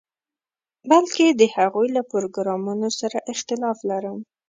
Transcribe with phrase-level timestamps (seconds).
[0.89, 4.17] بلکې د هغوی له پروګرامونو سره اختلاف لرم.